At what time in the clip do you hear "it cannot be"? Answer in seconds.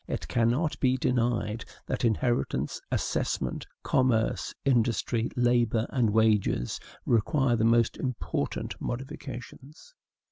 0.07-0.97